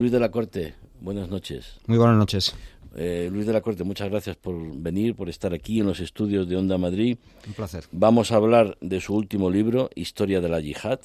[0.00, 1.80] Luis de la Corte, buenas noches.
[1.88, 2.54] Muy buenas noches.
[2.94, 6.48] Eh, Luis de la Corte, muchas gracias por venir, por estar aquí en los estudios
[6.48, 7.18] de Onda Madrid.
[7.48, 7.86] Un placer.
[7.90, 11.00] Vamos a hablar de su último libro, Historia de la Yihad.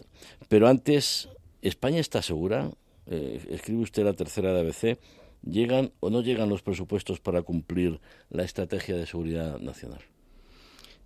[0.47, 1.27] Pero antes,
[1.63, 2.69] ¿España está segura?
[3.07, 4.99] Eh, escribe usted la tercera de ABC.
[5.41, 7.99] ¿Llegan o no llegan los presupuestos para cumplir
[8.29, 10.01] la estrategia de seguridad nacional?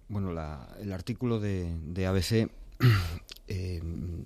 [0.10, 0.32] Bueno,
[0.82, 2.50] el artículo de, de ABC
[3.48, 3.82] eh,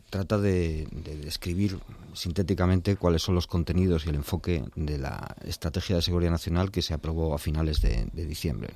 [0.09, 0.87] trata de,
[1.23, 1.79] describir
[2.13, 6.81] sintéticamente cuáles son los contenidos y el enfoque de la Estrategia de Seguridad Nacional que
[6.81, 8.73] se aprobó a finales de, diciembre.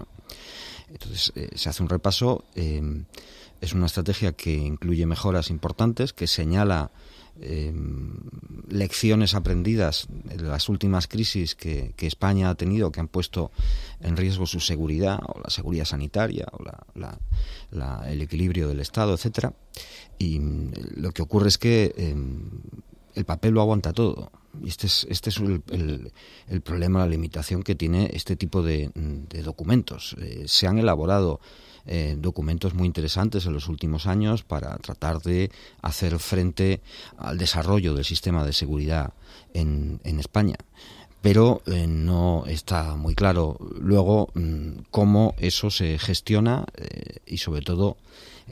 [0.90, 2.46] Entonces, eh, se hace un repaso.
[2.56, 3.04] Eh,
[3.66, 6.92] es una estrategia que incluye mejoras importantes, que señala
[7.42, 8.16] Em,
[8.70, 13.52] lecciones aprendidas en las últimas crisis que, España ha tenido que han puesto
[14.00, 16.64] en riesgo su seguridad o la seguridad sanitaria o
[18.08, 19.54] el equilibrio del Estado, etcétera.
[20.18, 22.40] Y mm, lo que ocurre es que em,
[23.16, 24.32] el papel lo aguanta todo.
[24.64, 26.14] Y este es, este es el,
[26.48, 28.90] el, problema, la limitación que tiene este tipo de,
[29.44, 30.16] documentos.
[30.22, 31.42] Eh, se han elaborado
[31.86, 36.82] eh, documentos muy interesantes en los últimos años para tratar de hacer frente
[37.18, 39.14] al desarrollo del sistema de seguridad
[39.54, 40.58] en, en España
[41.26, 47.64] pero eh, no está muy claro luego mm, cómo eso se gestiona eh, y sobre
[47.64, 47.98] todo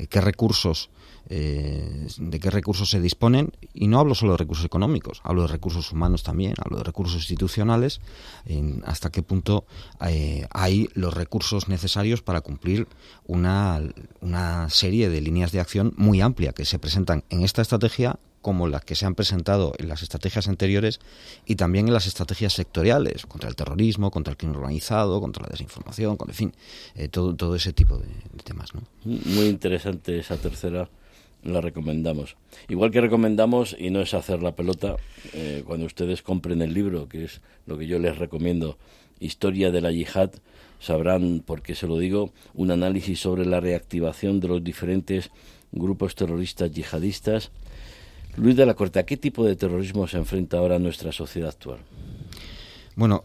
[0.10, 0.90] qué recursos
[1.30, 5.48] eh, de qué recursos se disponen, y no hablo solo de recursos económicos, hablo de
[5.48, 8.02] recursos humanos también, hablo de recursos institucionales,
[8.46, 9.66] en hasta qué punto
[10.06, 12.88] eh, hay los recursos necesarios para cumplir
[13.26, 13.82] una,
[14.20, 18.68] una serie de líneas de acción muy amplia que se presentan en esta estrategia como
[18.68, 21.00] las que se han presentado en las estrategias anteriores
[21.48, 25.50] y también en las estrategias sectoriales, contra el terrorismo, contra el crimen organizado, contra la
[25.50, 26.54] desinformación, con, en fin,
[26.94, 28.76] eh, todo, todo ese tipo de, de temas.
[28.76, 28.82] ¿no?
[29.06, 30.88] Muy interesante esa tercera
[31.44, 32.36] la recomendamos.
[32.70, 34.98] Igual que recomendamos, y no es hacer la pelota,
[35.34, 38.78] eh, cuando ustedes compren el libro, que es lo que yo les recomiendo,
[39.20, 40.32] Historia de la Yihad,
[40.80, 45.32] sabrán, por qué se lo digo, un análisis sobre la reactivación de los diferentes
[45.72, 47.52] grupos terroristas yihadistas.
[48.38, 51.80] Luis de la Corte, ¿a qué tipo de terrorismo se enfrenta ahora nuestra sociedad actual?
[52.96, 53.24] Bueno,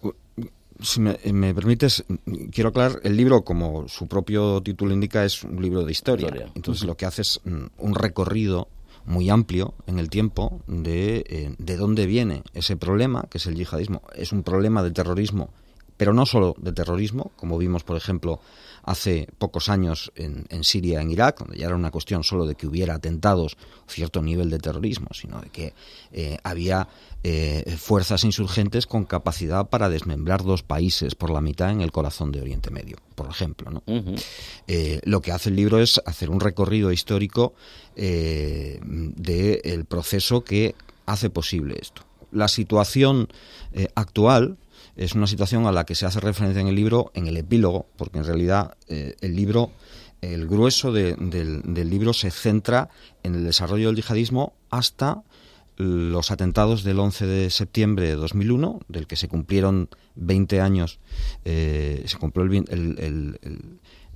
[0.80, 2.04] si me, permites,
[2.52, 6.50] quiero aclarar, el libro, como su propio título indica, es un libro de historia.
[6.54, 8.68] Entonces lo que hace es mm, un recorrido
[9.04, 13.54] muy amplio en el tiempo de, eh, de dónde viene ese problema, que es el
[13.54, 14.02] yihadismo.
[14.14, 15.50] Es un problema de terrorismo,
[15.98, 18.40] pero no solo de terrorismo, como vimos, por ejemplo,
[18.84, 22.54] hace pocos años en, en, Siria, en Irak, donde ya era una cuestión solo de
[22.54, 25.74] que hubiera atentados, cierto nivel de terrorismo, sino de que
[26.12, 26.88] eh, había
[27.24, 32.30] eh, fuerzas insurgentes con capacidad para desmembrar dos países por la mitad en el corazón
[32.30, 33.70] de Oriente Medio, por ejemplo.
[33.70, 33.82] ¿no?
[34.68, 37.54] Eh, lo que hace el libro es hacer un recorrido histórico
[37.96, 40.76] del proceso que
[41.06, 42.02] hace posible esto.
[42.30, 43.28] La situación
[43.96, 44.56] actual
[44.98, 47.86] es una situación a la que se hace referencia en el libro, en el epílogo,
[47.96, 49.70] porque en realidad eh, el libro,
[50.20, 52.90] el grueso del, libro se centra
[53.22, 55.22] en el desarrollo del yihadismo hasta
[55.78, 60.98] los atentados del 11 de septiembre de 2001, del que se cumplieron 20 años,
[61.44, 63.38] eh, se cumplió el,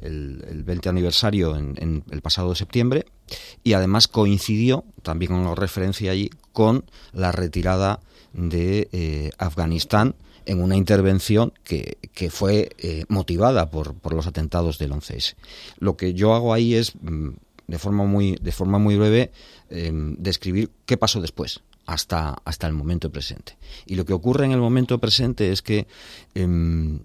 [0.02, 3.06] el, 20 aniversario en, el pasado septiembre,
[3.62, 8.00] y además coincidió, también con referencia allí, con la retirada
[8.32, 14.78] de eh, Afganistán en una intervención que, que fue eh, motivada por, por, los atentados
[14.78, 15.36] del 11S.
[15.78, 17.28] Lo que yo hago ahí es, mm,
[17.72, 19.32] de forma muy, de forma muy breve,
[19.70, 21.62] em, describir qué pasó después.
[21.86, 23.56] Hasta, hasta el momento presente.
[23.86, 25.88] Y lo que ocurre en el momento presente es que
[26.34, 27.00] em,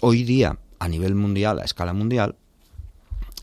[0.00, 2.36] hoy día, a nivel mundial, a escala mundial,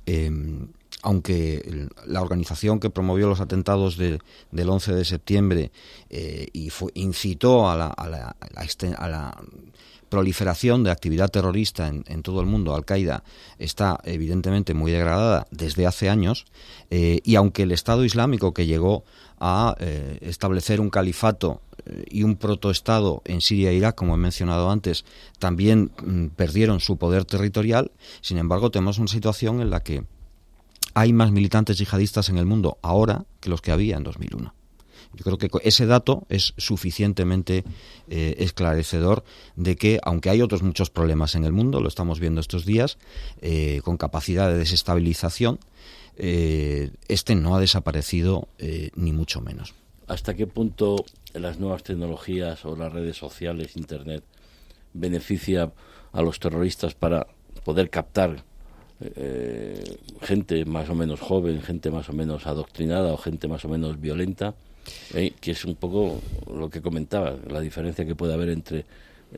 [0.05, 0.69] em,
[1.03, 4.19] aunque la organización que promovió los atentados del
[4.51, 5.71] 11 de septiembre
[6.09, 8.35] eh, y incitó a la, a, la,
[8.97, 9.37] a la,
[10.09, 13.23] proliferación de actividad terrorista en, todo el mundo, Al-Qaeda,
[13.59, 16.45] está evidentemente muy degradada desde hace años,
[16.89, 19.05] eh, y aunque el Estado Islámico que llegó
[19.39, 21.61] a eh, establecer un califato
[22.09, 25.05] y un protoestado en Siria e Irak, como he mencionado antes,
[25.39, 30.03] también mm, perdieron su poder territorial, sin embargo tenemos una situación en la que
[30.93, 34.53] hay más militantes yihadistas en el mundo ahora que los que había en 2001.
[35.13, 37.63] Yo creo que ese dato es suficientemente
[38.07, 39.23] eh, esclarecedor
[39.55, 42.97] de que, aunque hay otros muchos problemas en el mundo, lo estamos viendo estos días,
[43.41, 45.59] eh, con capacidad de desestabilización,
[46.15, 48.47] eh, este no ha desaparecido
[48.95, 49.73] ni mucho menos.
[50.07, 54.23] ¿Hasta qué punto las nuevas tecnologías o las redes sociales, Internet,
[54.93, 55.71] beneficia
[56.11, 57.27] a los terroristas para
[57.63, 58.43] poder captar
[59.01, 63.69] eh, gente más o menos joven, gente más o menos adoctrinada o gente más o
[63.69, 64.55] menos violenta
[65.13, 66.19] Eh, que es un poco
[66.53, 68.85] lo que comentaba, la diferencia que puede haber entre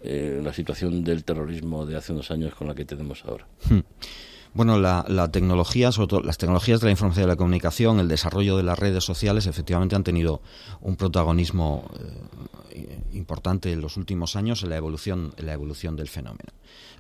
[0.02, 3.46] eh, la situación del terrorismo de hace unos años con la que tenemos ahora.
[3.70, 3.80] Hmm.
[4.54, 8.56] Bueno, la, tecnología, sobre todo las tecnologías de la información y la comunicación, el desarrollo
[8.56, 10.42] de las redes sociales, efectivamente han tenido
[10.82, 12.04] un protagonismo eh,
[13.14, 16.52] importante en los últimos años en la evolución, en la evolución del fenómeno.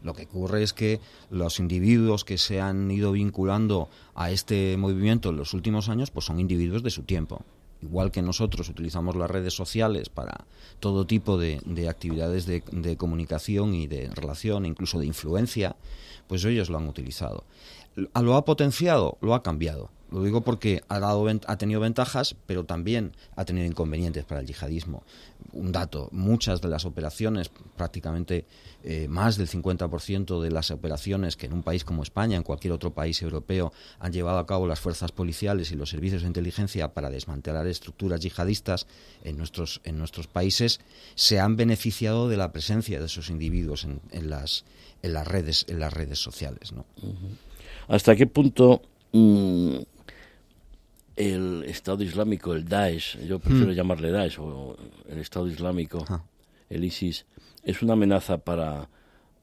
[0.03, 0.99] Lo que ocurre es que
[1.29, 6.25] los individuos que se han ido vinculando a este movimiento en los últimos años, pues
[6.25, 7.43] son individuos de su tiempo
[7.83, 10.45] igual que nosotros utilizamos las redes sociales para
[10.79, 11.59] todo tipo de,
[11.89, 15.75] actividades de, comunicación y de relación, incluso de influencia,
[16.27, 17.43] pues ellos lo han utilizado.
[17.95, 19.17] ¿Lo ha potenciado?
[19.21, 19.91] Lo ha cambiado.
[20.13, 24.45] Lo digo porque ha, dado, ha tenido ventajas, pero también ha tenido inconvenientes para el
[24.47, 25.01] yihadismo.
[25.53, 28.45] Un dato, muchas de las operaciones, prácticamente
[28.83, 32.73] eh, más del 50% de las operaciones que en un país como España, en cualquier
[32.73, 36.93] otro país europeo, han llevado a cabo las fuerzas policiales y los servicios de inteligencia
[36.93, 38.85] para desmantelar estructuras yihadistas
[39.23, 40.79] en nuestros, en nuestros países,
[41.15, 44.63] se han beneficiado de la presencia de esos individuos en, las,
[45.01, 46.71] en, las, redes, en las redes sociales.
[47.87, 49.77] ¿Hasta qué punto mm,
[51.15, 53.75] el Estado Islámico, el Daesh, yo prefiero hmm.
[53.75, 54.75] llamarle Daesh, o
[55.07, 56.05] el Estado Islámico,
[56.69, 57.25] el ISIS,
[57.63, 58.89] es una amenaza para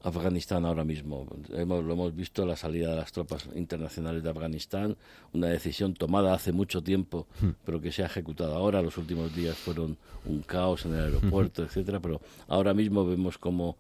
[0.03, 1.27] Afganistán ahora mismo.
[1.53, 4.97] Hemos, lo hemos visto la salida de las tropas internacionales de Afganistán,
[5.33, 7.51] una decisión tomada hace mucho tiempo, hmm.
[7.65, 8.83] pero que se ha ejecutado ahora.
[8.83, 13.77] Los últimos días fueron un caos en el aeropuerto, etcétera, pero ahora mismo vemos como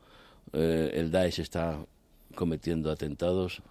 [0.52, 1.78] eh, el Daesh está
[2.34, 3.62] cometiendo atentados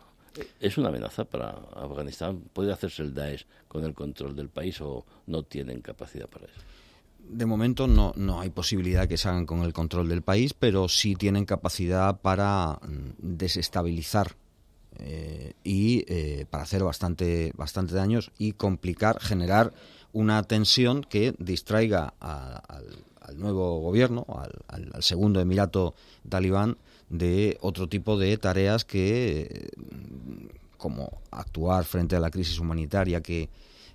[0.59, 2.41] ¿Es una amenaza para Afganistán?
[2.53, 6.61] ¿Puede hacerse el Daesh con el control del país o no tienen capacidad para eso?
[7.27, 10.87] De momento no, no hay posibilidad que se hagan con el control del país, pero
[10.87, 14.35] sí tienen capacidad para mm, desestabilizar
[14.97, 19.71] eh, y eh, para hacer bastante, bastante daños y complicar, generar
[20.11, 22.83] una tensión que distraiga al,
[23.37, 24.25] nuevo gobierno,
[24.67, 25.93] al, al segundo emirato
[26.27, 26.77] talibán,
[27.09, 29.69] de otro tipo de tareas que,
[30.77, 33.49] como actuar frente a la crisis humanitaria que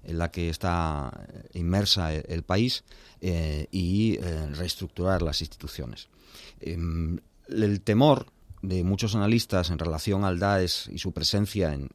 [0.06, 2.84] en la que está inmersa el, país
[3.20, 6.08] eh, y eh, reestructurar las instituciones.
[6.60, 8.26] Em, el temor
[8.62, 11.90] de muchos analistas en relación al Daesh y su presencia en,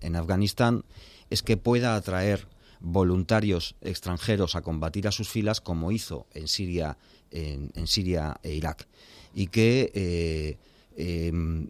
[0.00, 0.84] en, Afganistán
[1.30, 2.46] es que pueda atraer
[2.84, 6.98] voluntarios extranjeros a combatir a sus filas como hizo en Siria,
[7.30, 8.86] en, en Siria e Irak
[9.34, 10.56] y que eh,
[10.96, 11.68] em,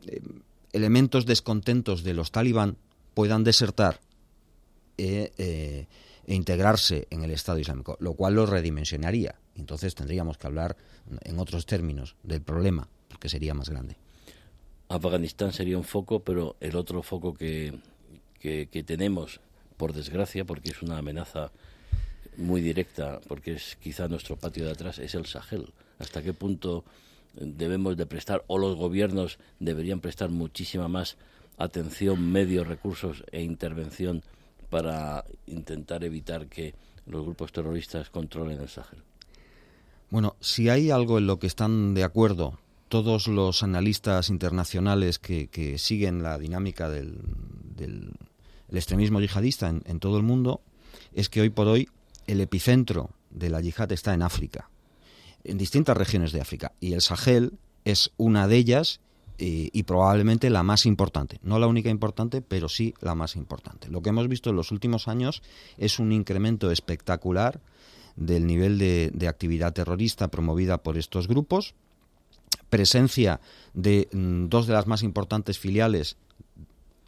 [0.72, 2.76] elementos descontentos de los talibán
[3.14, 4.00] puedan desertar
[4.98, 5.86] e, e,
[6.26, 9.36] e, integrarse en el Estado Islámico, lo cual lo redimensionaría.
[9.54, 10.76] Entonces tendríamos que hablar
[11.22, 13.96] en otros términos del problema, porque sería más grande.
[14.88, 17.78] Afganistán sería un foco, pero el otro foco que,
[18.40, 19.40] que tenemos,
[19.76, 21.50] por desgracia, porque es una amenaza
[22.36, 25.72] muy directa, porque es quizá nuestro patio de atrás, es el Sahel.
[25.98, 26.84] ¿Hasta qué punto
[27.34, 31.16] debemos de prestar o los gobiernos deberían prestar muchísima más
[31.58, 34.22] atención, medios, recursos e intervención
[34.70, 36.74] para intentar evitar que
[37.06, 39.02] los grupos terroristas controlen el Sahel?
[40.10, 45.76] Bueno, si hay algo en lo que están de acuerdo todos los analistas internacionales que,
[45.78, 47.18] siguen la dinámica del,
[48.72, 50.60] extremismo yihadista en todo el mundo,
[51.12, 51.88] es que hoy por hoy
[52.26, 54.68] el epicentro de la yihad está en África
[55.44, 57.52] en distintas regiones de África y el Sahel
[57.84, 59.00] es una de ellas
[59.36, 61.38] y, probablemente la más importante.
[61.42, 63.88] No la única importante, pero sí la más importante.
[63.88, 65.42] Lo que hemos visto en los últimos años
[65.76, 67.60] es un incremento espectacular
[68.14, 71.74] del nivel de, actividad terrorista promovida por estos grupos,
[72.70, 73.40] presencia
[73.74, 76.16] de mm, dos de las más importantes filiales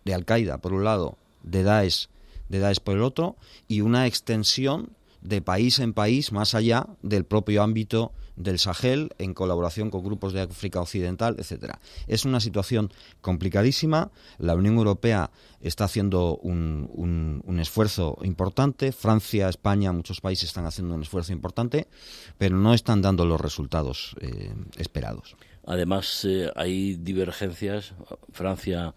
[0.04, 2.08] de Al-Qaeda, por un lado, de Daesh,
[2.50, 3.36] de Daesh por el otro,
[3.66, 4.90] y una extensión
[5.22, 10.32] de país en país más allá del propio ámbito del Sahel en colaboración con grupos
[10.32, 11.80] de África Occidental, etcétera.
[12.06, 14.10] Es una situación complicadísima.
[14.38, 18.92] La Unión Europea está haciendo un, un, esfuerzo importante.
[18.92, 21.88] Francia, España, muchos países están haciendo un esfuerzo importante,
[22.36, 25.36] pero no están dando los resultados eh, esperados.
[25.64, 27.94] Además, eh, hay divergencias.
[28.30, 28.94] Francia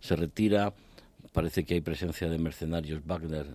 [0.00, 0.72] se retira
[1.32, 3.46] parece que hay presencia de mercenarios Wagner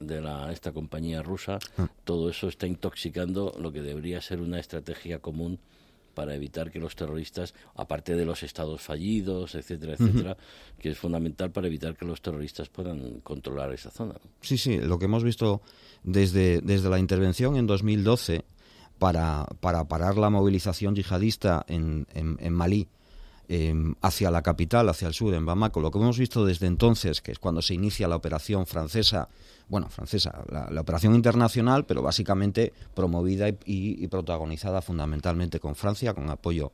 [0.00, 1.58] de la, esta compañía rusa.
[1.78, 1.88] Ah.
[2.04, 5.58] Todo eso está intoxicando lo que debería ser una estrategia común
[6.14, 10.36] para evitar que los terroristas, aparte de los estados fallidos, etcétera, etcétera,
[10.78, 14.14] que es fundamental para evitar que los terroristas puedan controlar esa zona.
[14.40, 15.62] Sí, sí, lo que hemos visto
[16.02, 18.44] desde, desde la intervención en 2012
[18.98, 22.88] para, para parar la movilización yihadista en, en, en Malí,
[23.48, 25.80] em, hacia la capital, hacia el sur, en Bamako.
[25.80, 29.28] Lo que hemos visto desde entonces, que es cuando se inicia la operación francesa,
[29.68, 36.72] bueno, francesa, la, operación internacional, pero básicamente promovida y, protagonizada fundamentalmente con Francia, con apoyo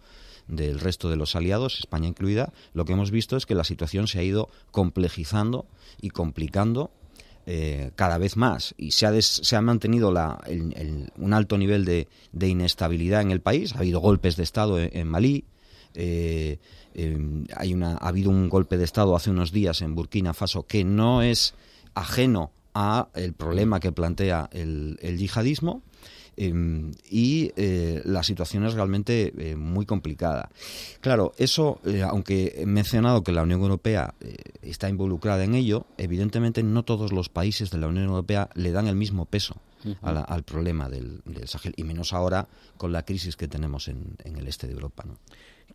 [0.49, 4.09] del resto de los aliados, España incluida, lo que hemos visto es que la situación
[4.09, 5.67] se ha ido complejizando
[6.01, 6.91] y complicando
[7.47, 10.39] eh, cada vez más y se ha, se ha mantenido la,
[11.17, 12.09] un alto nivel de,
[12.41, 13.75] inestabilidad en el país.
[13.75, 15.45] Ha habido golpes de Estado en Malí,
[15.95, 16.59] eh,
[16.95, 20.66] em, hay una, ha habido un golpe de Estado hace unos días en Burkina Faso
[20.66, 21.54] que no es
[21.95, 25.83] ajeno a el problema que plantea el, yihadismo
[26.37, 30.50] em, y eh, la situación es realmente eh, muy complicada.
[31.00, 34.14] Claro, eso, aunque he mencionado que la Unión Europea
[34.62, 38.87] está involucrada en ello, evidentemente no todos los países de la Unión Europea le dan
[38.87, 39.57] el mismo peso
[40.02, 44.47] al problema del, Sahel, y menos ahora con la crisis que tenemos en, en el
[44.47, 45.04] este de Europa.
[45.07, 45.18] ¿no?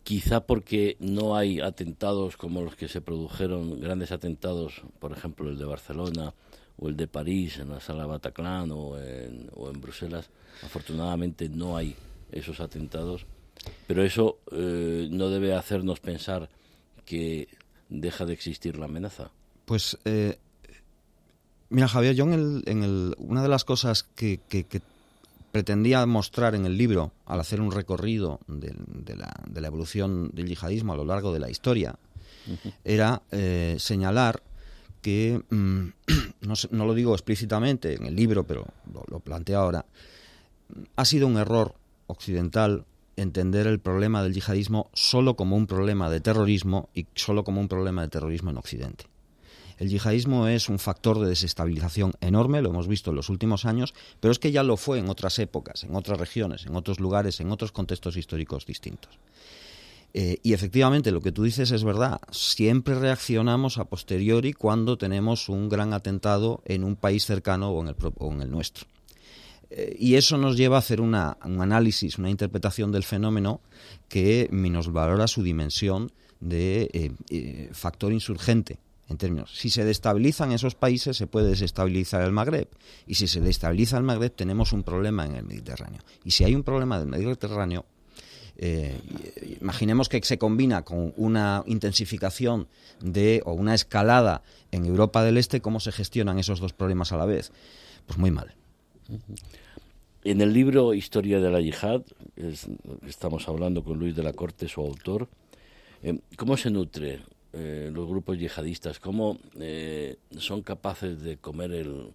[0.02, 5.58] Quizá porque no hay atentados como los que se produjeron, grandes atentados, por ejemplo el
[5.58, 6.34] de Barcelona
[6.76, 10.28] o el de París en la sala Bataclan o en, o en Bruselas,
[10.62, 11.94] afortunadamente no hay
[12.32, 13.26] esos atentados,
[13.86, 16.48] pero eso eh, no debe hacernos pensar
[17.06, 17.48] que
[17.88, 19.30] deja de existir la amenaza.
[19.64, 20.36] Pues, eh,
[21.70, 24.82] mira Javier, yo en, el, en el, una de las cosas que, que, que
[25.54, 28.74] pretendía mostrar en el libro, al hacer un recorrido de,
[29.14, 31.94] la, evolución del yihadismo a lo largo de la historia,
[32.82, 34.42] era eh, señalar
[35.00, 35.84] que, mm,
[36.72, 39.86] no, lo digo explícitamente en el libro, pero lo, lo planteo ahora,
[40.96, 41.76] ha sido un error
[42.08, 42.84] occidental
[43.14, 47.68] entender el problema del yihadismo solo como un problema de terrorismo y solo como un
[47.68, 49.04] problema de terrorismo en Occidente.
[49.84, 53.92] El yihadismo es un factor de desestabilización enorme, lo hemos visto en los últimos años,
[54.18, 57.38] pero es que ya lo fue en otras épocas, en otras regiones, en otros lugares,
[57.40, 59.18] en otros contextos históricos distintos.
[60.14, 62.18] Eh, y efectivamente, lo que tú dices es verdad.
[62.30, 67.88] Siempre reaccionamos a posteriori cuando tenemos un gran atentado en un país cercano o en
[67.88, 68.86] el, en el nuestro.
[69.68, 73.60] Eh, y eso nos lleva a hacer un análisis, una interpretación del fenómeno
[74.08, 76.10] que nos valora su dimensión
[76.40, 76.88] de
[77.28, 82.68] eh, factor insurgente en términos, si se destabilizan esos países, se puede desestabilizar el Magreb.
[83.06, 86.00] Y si se destabiliza el Magreb, tenemos un problema en el Mediterráneo.
[86.24, 87.84] Y si hay un problema del Mediterráneo,
[88.56, 88.98] eh,
[89.60, 92.68] imaginemos que se combina con una intensificación
[93.00, 97.16] de o una escalada en Europa del Este, ¿cómo se gestionan esos dos problemas a
[97.16, 97.52] la vez?
[98.06, 98.54] Pues muy mal.
[100.22, 102.02] En el libro Historia de la Yihad,
[103.06, 105.28] estamos hablando con Luis de la Corte, su autor,
[106.02, 107.20] eh, ¿cómo se nutre
[107.56, 112.12] eh, los grupos yihadistas, cómo eh, son capaces de comer el,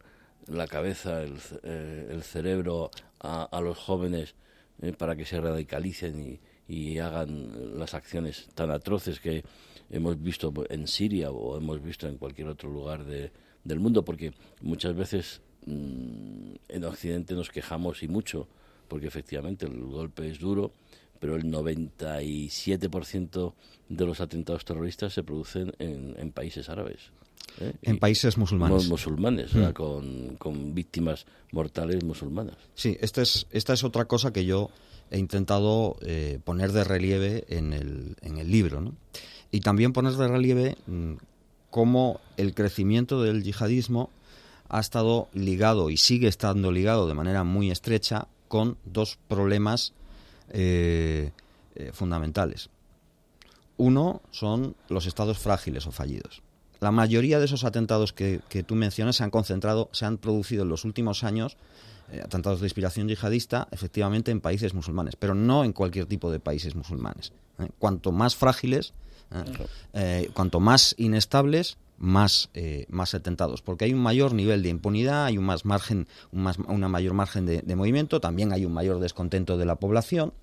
[0.47, 2.91] la cabeza, el, eh, cerebro
[3.21, 4.35] a, los jóvenes
[4.97, 9.45] para que se radicalicen y, hagan las acciones tan atroces que
[9.89, 14.93] hemos visto en Siria o hemos visto en cualquier otro lugar del mundo, porque muchas
[14.93, 18.49] veces mm, en Occidente nos quejamos y mucho,
[18.89, 20.73] porque efectivamente el golpe es duro,
[21.19, 23.53] pero el 97%
[23.89, 27.11] de los atentados terroristas se producen en, países árabes.
[27.59, 27.73] ¿eh?
[27.81, 28.87] En países musulmanes.
[28.87, 29.71] Musulmanes, mm.
[30.37, 32.55] con, víctimas mortales musulmanas.
[32.75, 34.69] Sí, esta es, esta es otra cosa que yo
[35.11, 38.81] he intentado eh, poner de relieve en el, en el libro.
[38.81, 38.95] ¿no?
[39.51, 41.13] Y también poner de relieve mm,
[41.69, 44.09] cómo el crecimiento del yihadismo
[44.69, 49.93] ha estado ligado y sigue estando ligado de manera muy estrecha con dos problemas
[50.51, 51.31] eh,
[51.75, 52.69] eh, fundamentales.
[53.77, 56.41] Uno son los estados frágiles o fallidos.
[56.79, 60.69] La mayoría de esos atentados que, tú mencionas se han concentrado, se han producido en
[60.69, 61.57] los últimos años,
[62.11, 66.39] eh, atentados de inspiración yihadista, efectivamente en países musulmanes, pero no en cualquier tipo de
[66.39, 67.31] países musulmanes.
[67.77, 68.93] Cuanto más frágiles,
[70.33, 72.49] cuanto más inestables, más,
[72.87, 76.57] más atentados, porque hay un mayor nivel de impunidad, hay un más margen, un más,
[76.57, 80.33] una mayor margen de, movimiento, también hay un mayor descontento de la población,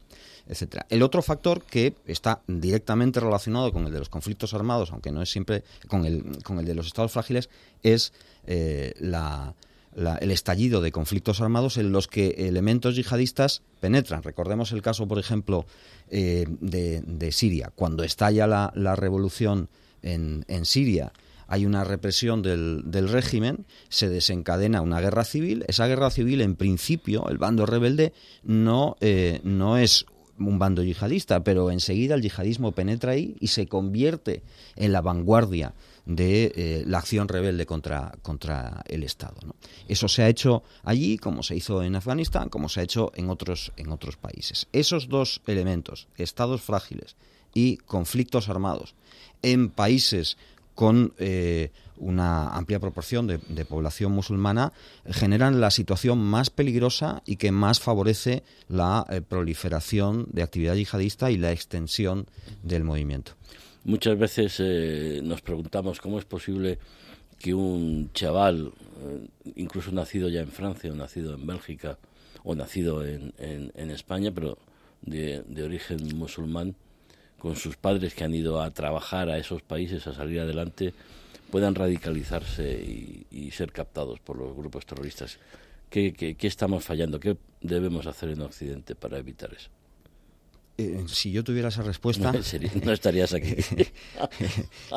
[0.49, 0.87] etcétera.
[0.91, 5.23] El otro factor que está directamente relacionado con el de los conflictos armados, aunque no
[5.23, 7.51] es siempre con el, con el de los estados frágiles,
[7.83, 8.13] es
[8.47, 14.23] eh, el estallido de conflictos armados en los que elementos yihadistas penetran.
[14.23, 15.67] Recordemos el caso, por ejemplo,
[16.11, 17.73] eh, de, Siria.
[17.75, 19.69] Cuando estalla la, la revolución
[20.03, 21.13] en, en Siria,
[21.49, 25.65] hay una represión del, régimen, se desencadena una guerra civil.
[25.69, 28.13] Esa guerra civil, en principio, el bando rebelde
[28.43, 30.07] no, eh, no es
[30.39, 34.43] un bando yihadista, pero enseguida el yihadismo penetra ahí y se convierte
[34.75, 35.75] en la vanguardia
[36.05, 39.37] de eh, la acción rebelde contra, contra el Estado.
[39.89, 43.29] Eso se ha hecho allí, como se hizo en Afganistán, como se ha hecho en
[43.29, 44.69] otros, en otros países.
[44.73, 47.17] Esos dos elementos, estados frágiles
[47.55, 48.95] y conflictos armados
[49.43, 50.37] en países
[50.77, 54.75] con eh, una amplia proporción de, población musulmana
[55.11, 61.31] generan la situación más peligrosa y que más favorece la eh, proliferación de actividad yihadista
[61.31, 62.27] y la extensión
[62.63, 63.33] del movimiento.
[63.85, 66.79] Muchas veces eh, nos preguntamos cómo es posible
[67.39, 68.73] que un chaval,
[69.57, 71.99] incluso nacido ya en Francia o nacido en Bélgica
[72.45, 74.59] o nacido en, España, pero
[75.03, 76.75] de origen musulmán,
[77.39, 80.95] con sus padres que han ido a trabajar a esos países, a salir adelante,
[81.51, 82.73] puedan radicalizarse
[83.31, 85.39] y, ser captados por los grupos terroristas.
[85.89, 87.21] ¿Qué, qué estamos fallando?
[87.21, 89.71] ¿Qué debemos hacer en Occidente para evitar eso?
[90.79, 92.33] Eh, si yo tuviera esa respuesta
[92.85, 93.55] no estarías aquí.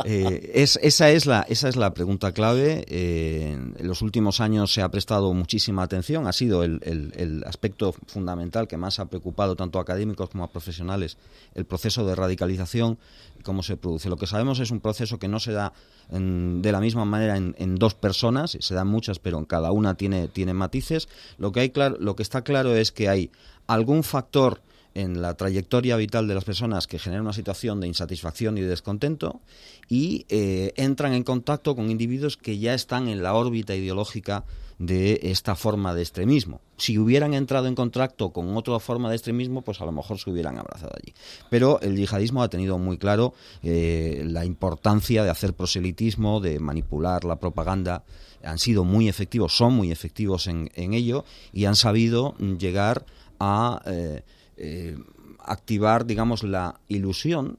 [0.06, 2.86] Eh, esa es la esa es la pregunta clave.
[2.88, 7.94] Eh, en los últimos años se ha prestado muchísima atención ha sido el, el, aspecto
[8.08, 11.18] fundamental que más ha preocupado tanto a académicos como a profesionales
[11.56, 12.98] el proceso de radicalización
[13.44, 14.10] cómo se produce.
[14.10, 15.74] Lo que sabemos es un proceso que no se da
[16.10, 19.96] de la misma manera en, en, dos personas se dan muchas pero en cada una
[19.96, 21.08] tiene tiene matices.
[21.38, 23.32] Lo que hay claro lo que está claro es que hay
[23.68, 24.62] algún factor
[24.96, 28.68] en la trayectoria vital de las personas que genera una situación de insatisfacción y de
[28.68, 29.42] descontento
[29.88, 34.46] y eh, entran en contacto con individuos que ya están en la órbita ideológica
[34.80, 36.62] de esta forma de extremismo.
[36.78, 40.30] Si hubieran entrado en contacto con otra forma de extremismo, pues a lo mejor se
[40.30, 41.14] hubieran abrazado allí.
[41.50, 47.26] Pero el yihadismo ha tenido muy claro eh, la importancia de hacer proselitismo, de manipular
[47.26, 48.04] la propaganda.
[48.42, 53.06] Han sido muy efectivos, son muy efectivos en, ello y han sabido llegar
[53.40, 53.82] a...
[53.86, 54.24] Eh,
[54.60, 54.98] eh,
[55.40, 57.58] activar, digamos, la ilusión.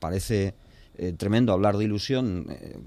[0.00, 0.54] Parece
[0.96, 2.78] eh, tremendo hablar de ilusión eh,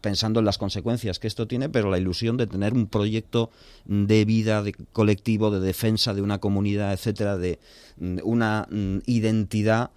[0.00, 3.50] pensando en las consecuencias que esto tiene, pero la ilusión de tener un proyecto
[3.86, 7.60] de vida, de colectivo, de defensa de una comunidad, etcétera, de
[7.98, 9.90] mm, una mm, identidad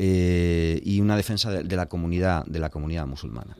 [0.00, 3.56] y una defensa de, la comunidad, de la comunidad musulmana.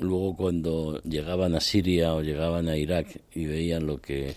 [0.00, 4.34] Luego, cuando llegaban a Siria o llegaban a Irak y veían lo que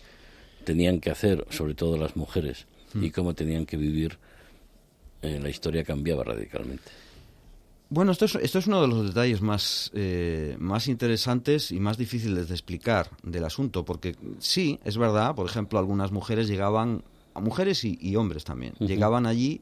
[0.63, 4.17] tenían que hacer, sobre todo las mujeres, y cómo tenían que vivir,
[5.21, 6.89] eh, la historia cambiaba radicalmente.
[7.89, 11.97] Bueno, esto es, esto es uno de los detalles más, eh, más interesantes y más
[11.97, 17.41] difíciles de explicar del asunto, porque sí, es verdad, por ejemplo, algunas mujeres llegaban, a
[17.41, 19.61] mujeres y, hombres también, llegaban allí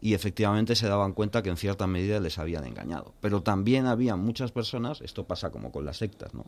[0.00, 3.14] y efectivamente se daban cuenta que en cierta medida les habían engañado.
[3.20, 6.46] Pero también había muchas personas, esto pasa como con las sectas, ¿no?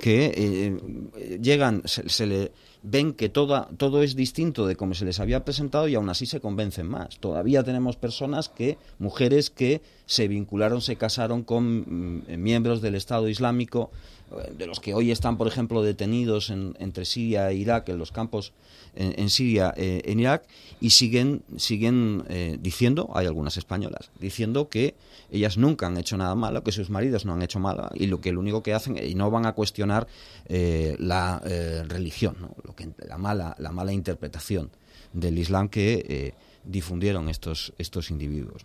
[0.00, 0.78] que eh,
[1.16, 5.44] eh, llegan, se, le ven que toda, todo es distinto de como se les había
[5.44, 7.18] presentado y aún así se convencen más.
[7.20, 13.28] Todavía tenemos personas que, mujeres que se vincularon, se casaron con mm, miembros del Estado
[13.28, 14.17] Islámico, eh,
[14.56, 18.52] de los que hoy están, por ejemplo, detenidos entre Siria e Irak, en los campos
[18.94, 20.44] en, Siria, eh, en Irak,
[20.80, 24.94] y siguen, siguen eh, diciendo, hay algunas españolas, diciendo que
[25.30, 28.20] ellas nunca han hecho nada malo, que sus maridos no han hecho nada, y lo
[28.20, 30.06] que lo único que hacen, y no van a cuestionar
[30.48, 31.40] la
[31.88, 34.70] religión, lo que, la, mala, la mala interpretación
[35.12, 38.62] del Islam que difundieron estos, estos individuos.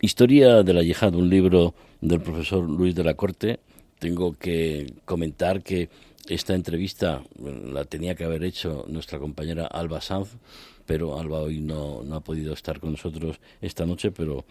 [0.00, 3.60] Historia de la yihad, un libro del profesor Luis de la Corte,
[3.98, 5.88] tengo que comentar que
[6.28, 10.36] esta entrevista la tenía que haber hecho nuestra compañera Alba Sanz,
[10.84, 14.44] pero Alba hoy no, no ha podido estar con nosotros esta noche, pero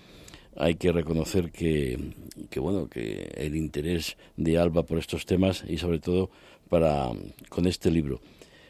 [0.55, 2.13] hay que reconocer que,
[2.49, 6.29] que, bueno que el interés de Alba por estos temas y sobre todo
[6.69, 7.09] para
[7.49, 8.21] con este libro.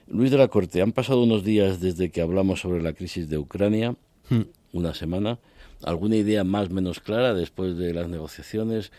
[0.08, 3.38] Luis de la Corte, han pasado unos días desde que hablamos sobre la crisis de
[3.38, 3.96] Ucrania,
[4.30, 4.42] hmm.
[4.74, 5.40] una semana.
[5.84, 8.92] ¿Alguna idea más o menos clara después de las negociaciones?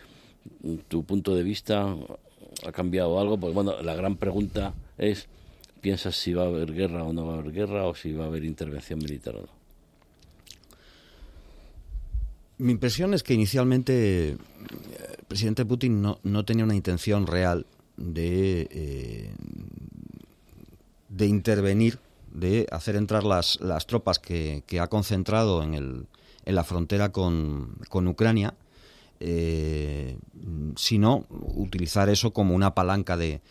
[0.87, 1.95] Tu punto de vista
[2.65, 5.27] ha cambiado algo, pues bueno, la gran pregunta es,
[5.81, 8.25] ¿piensas si va a haber guerra o no va a haber guerra o si va
[8.25, 9.57] a haber intervención militar o no?
[12.59, 14.39] Mi impresión es que inicialmente el
[15.27, 19.31] presidente Putin no, no tenía una intención real de, eh,
[21.09, 21.99] de intervenir,
[22.33, 26.07] de hacer entrar las, las tropas que, que ha concentrado en, el,
[26.45, 28.55] en la frontera con, con Ucrania
[29.19, 30.17] eh,
[30.75, 33.41] sino utilizar eso como una palanca de,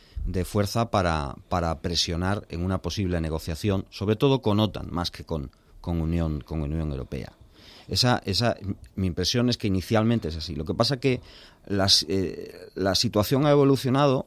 [0.44, 5.50] fuerza para, para, presionar en una posible negociación, sobre todo con OTAN, más que con,
[5.85, 7.33] Unión, Europea.
[7.87, 8.20] Esa,
[8.96, 10.57] mi impresión es que inicialmente es así.
[10.57, 11.20] Lo que pasa que
[12.09, 14.26] eh, la situación ha evolucionado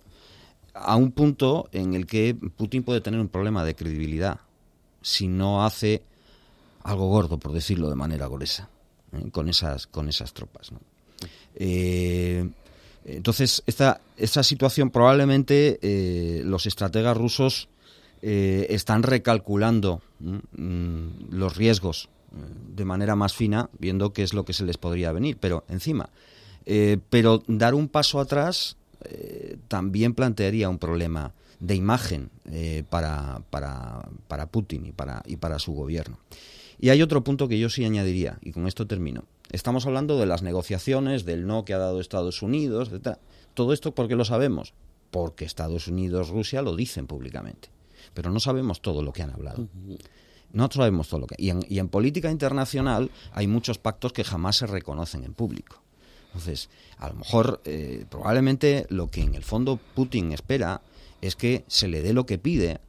[0.73, 4.39] a un punto en el que Putin puede tener un problema de credibilidad
[5.01, 6.03] si no hace
[6.83, 8.69] algo gordo, por decirlo de manera gruesa,
[9.13, 9.29] ¿eh?
[9.31, 10.71] con, esas, con esas tropas.
[11.55, 12.49] Eh,
[13.05, 17.67] entonces, esta, esta situación probablemente eh, los estrategas rusos
[18.21, 22.09] eh, están recalculando mm, los riesgos
[22.75, 26.09] de manera más fina, viendo qué es lo que se les podría venir, pero encima.
[27.09, 28.77] pero dar un paso atrás
[29.67, 32.29] también plantearía un problema de imagen
[32.91, 36.19] para, para, para Putin y para, y para su gobierno.
[36.79, 39.25] Y hay otro punto que yo sí añadiría, y con esto termino.
[39.51, 43.17] Estamos hablando de las negociaciones, del no que ha dado Estados Unidos, etc.
[43.53, 44.73] Todo esto, ¿por qué lo sabemos?
[45.11, 47.69] Porque Estados Unidos, Rusia lo dicen públicamente.
[48.13, 49.67] Pero no sabemos todo lo que han hablado.
[50.53, 51.35] No sabemos todo lo que.
[51.37, 55.81] Y en, y en política internacional hay muchos pactos que jamás se reconocen en público.
[56.27, 60.81] Entonces, a lo mejor, eh, probablemente lo que en el fondo Putin espera
[61.21, 62.79] es que se le dé lo que pide,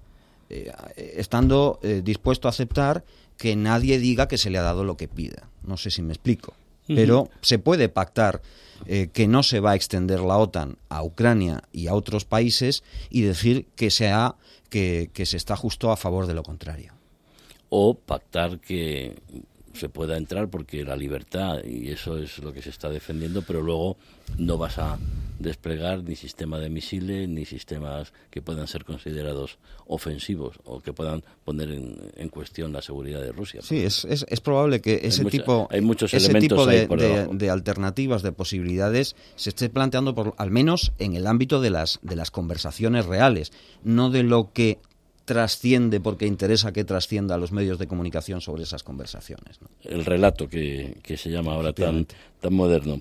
[0.50, 3.04] eh, estando eh, dispuesto a aceptar
[3.40, 5.48] que nadie diga que se le ha dado lo que pida.
[5.62, 6.52] No sé si me explico.
[6.86, 8.42] Pero se puede pactar
[8.84, 12.82] eh, que no se va a extender la OTAN a Ucrania y a otros países
[13.08, 14.34] y decir que, sea,
[14.68, 16.92] que, que se está justo a favor de lo contrario.
[17.70, 19.16] O pactar que
[19.74, 23.62] se pueda entrar porque la libertad y eso es lo que se está defendiendo, pero
[23.62, 23.96] luego
[24.38, 24.98] no vas a
[25.40, 31.24] desplegar ni sistema de misiles ni sistemas que puedan ser considerados ofensivos o que puedan
[31.44, 33.60] poner en, cuestión la seguridad de Rusia.
[33.62, 36.86] Sí, es, es, probable que ese tipo, hay muchos ese tipo de,
[37.32, 41.98] de, alternativas, de posibilidades, se esté planteando por, al menos en el ámbito de las,
[42.02, 43.50] de las conversaciones reales,
[43.82, 44.78] no de lo que
[45.24, 49.60] trasciende porque interesa que trascienda a los medios de comunicación sobre esas conversaciones.
[49.82, 52.06] El relato que, que se llama ahora tan,
[52.40, 53.00] tan moderno.